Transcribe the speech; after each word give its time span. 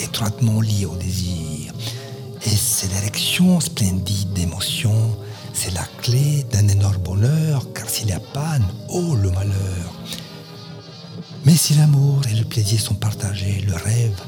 étroitement 0.00 0.60
lié 0.60 0.86
au 0.86 0.96
désir. 0.96 1.72
Et 2.46 2.48
c'est 2.48 2.90
l'érection 2.94 3.60
splendide 3.60 4.32
d'émotion, 4.32 5.16
c'est 5.52 5.74
la 5.74 5.84
clé 6.00 6.44
d'un 6.50 6.68
énorme 6.68 6.98
bonheur, 6.98 7.66
car 7.74 7.88
s'il 7.88 8.08
y 8.08 8.12
a 8.12 8.20
panne, 8.20 8.64
oh 8.88 9.14
le 9.14 9.30
malheur. 9.30 9.92
Mais 11.54 11.58
si 11.58 11.74
l'amour 11.74 12.20
et 12.28 12.34
le 12.34 12.44
plaisir 12.44 12.80
sont 12.80 12.96
partagés, 12.96 13.60
le 13.64 13.74
rêve 13.74 14.20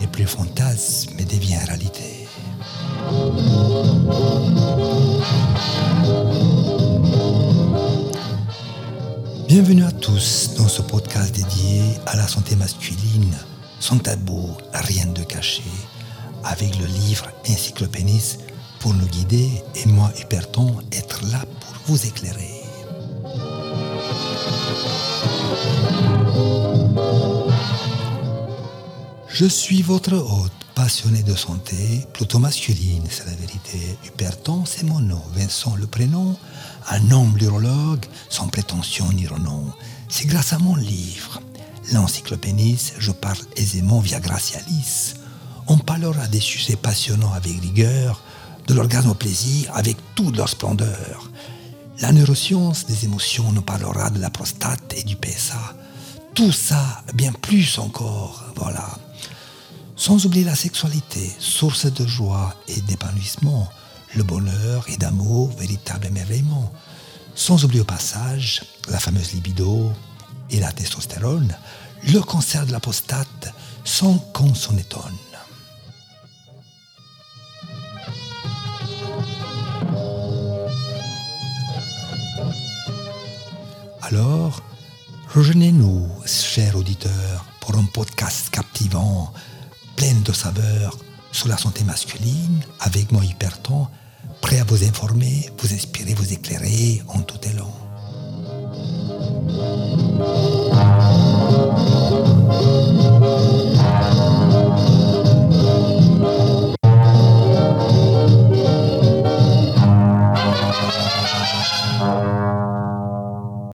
n'est 0.00 0.06
plus 0.06 0.24
fantasme, 0.24 1.12
mais 1.18 1.26
devient 1.26 1.58
réalité. 1.66 2.26
Bienvenue 9.46 9.84
à 9.84 9.92
tous 9.92 10.54
dans 10.56 10.66
ce 10.66 10.80
podcast 10.80 11.34
dédié 11.34 11.82
à 12.06 12.16
la 12.16 12.26
santé 12.26 12.56
masculine, 12.56 13.36
sans 13.78 13.98
tabou, 13.98 14.56
rien 14.72 15.04
de 15.08 15.24
caché, 15.24 15.64
avec 16.42 16.78
le 16.78 16.86
livre 16.86 17.26
Encyclopénis 17.50 18.38
pour 18.78 18.94
nous 18.94 19.08
guider 19.08 19.62
et 19.74 19.86
moi, 19.86 20.10
Hyperton, 20.18 20.74
être 20.90 21.20
là 21.30 21.44
pour 21.60 21.74
vous 21.84 22.06
éclairer. 22.06 22.51
Je 29.34 29.46
suis 29.46 29.80
votre 29.80 30.12
hôte, 30.12 30.52
passionné 30.74 31.22
de 31.22 31.34
santé, 31.34 32.06
plutôt 32.12 32.38
masculine, 32.38 33.06
c'est 33.08 33.24
la 33.24 33.32
vérité. 33.32 33.96
Hyperton, 34.04 34.66
c'est 34.66 34.82
mon 34.82 35.00
nom. 35.00 35.22
Vincent, 35.34 35.74
le 35.76 35.86
prénom. 35.86 36.36
Un 36.90 37.10
homme 37.10 37.38
l'urologue, 37.38 38.04
sans 38.28 38.48
prétention 38.48 39.10
ni 39.10 39.26
renom. 39.26 39.72
C'est 40.10 40.26
grâce 40.26 40.52
à 40.52 40.58
mon 40.58 40.76
livre, 40.76 41.40
l'encyclopénis, 41.94 42.92
je 42.98 43.10
parle 43.10 43.38
aisément 43.56 44.00
via 44.00 44.20
Gracialis. 44.20 45.14
On 45.66 45.78
parlera 45.78 46.26
des 46.26 46.40
sujets 46.40 46.76
passionnants 46.76 47.32
avec 47.32 47.58
rigueur, 47.58 48.22
de 48.66 48.74
l'orgasme 48.74 49.10
au 49.10 49.14
plaisir 49.14 49.70
avec 49.74 49.96
toute 50.14 50.36
leur 50.36 50.50
splendeur. 50.50 51.30
La 52.00 52.12
neuroscience 52.12 52.84
des 52.84 53.06
émotions 53.06 53.50
nous 53.50 53.62
parlera 53.62 54.10
de 54.10 54.20
la 54.20 54.28
prostate 54.28 54.92
et 54.94 55.04
du 55.04 55.16
PSA. 55.16 55.74
Tout 56.34 56.52
ça, 56.52 57.02
bien 57.14 57.32
plus 57.32 57.78
encore, 57.78 58.44
voilà. 58.56 58.98
Sans 60.02 60.26
oublier 60.26 60.42
la 60.42 60.56
sexualité, 60.56 61.32
source 61.38 61.86
de 61.86 62.04
joie 62.04 62.56
et 62.66 62.80
d'épanouissement, 62.80 63.68
le 64.16 64.24
bonheur 64.24 64.84
et 64.88 64.96
d'amour, 64.96 65.56
véritable 65.56 66.06
émerveillement. 66.06 66.72
Sans 67.36 67.64
oublier 67.64 67.82
au 67.82 67.84
passage 67.84 68.64
la 68.88 68.98
fameuse 68.98 69.32
libido 69.32 69.92
et 70.50 70.58
la 70.58 70.72
testostérone, 70.72 71.54
le 72.12 72.18
cancer 72.18 72.66
de 72.66 72.72
la 72.72 72.80
prostate, 72.80 73.54
sans 73.84 74.18
qu'on 74.34 74.52
s'en 74.56 74.76
étonne. 74.76 75.02
Alors, 84.00 84.64
rejoignez-nous, 85.32 86.08
chers 86.26 86.74
auditeurs, 86.74 87.44
pour 87.60 87.76
un 87.76 87.84
podcast 87.84 88.50
captivant 88.50 89.32
pleine 90.02 90.22
de 90.24 90.32
saveurs 90.32 90.98
sur 91.30 91.46
la 91.46 91.56
santé 91.56 91.84
masculine, 91.84 92.60
avec 92.80 93.12
moi 93.12 93.24
hyperton, 93.24 93.86
prêt 94.40 94.58
à 94.58 94.64
vous 94.64 94.82
informer, 94.82 95.48
vous 95.58 95.72
inspirer, 95.72 96.12
vous 96.14 96.32
éclairer. 96.32 97.00